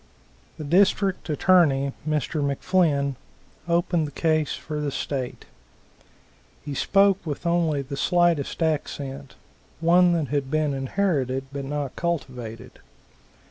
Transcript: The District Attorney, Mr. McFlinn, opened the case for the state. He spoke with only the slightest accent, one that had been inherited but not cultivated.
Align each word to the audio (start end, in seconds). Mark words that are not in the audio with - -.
The 0.57 0.63
District 0.63 1.29
Attorney, 1.29 1.93
Mr. 2.09 2.41
McFlinn, 2.41 3.17
opened 3.67 4.07
the 4.07 4.11
case 4.11 4.55
for 4.55 4.79
the 4.81 4.89
state. 4.89 5.45
He 6.65 6.73
spoke 6.73 7.23
with 7.23 7.45
only 7.45 7.83
the 7.83 7.95
slightest 7.95 8.63
accent, 8.63 9.35
one 9.79 10.13
that 10.13 10.29
had 10.29 10.49
been 10.49 10.73
inherited 10.73 11.43
but 11.53 11.65
not 11.65 11.95
cultivated. 11.95 12.79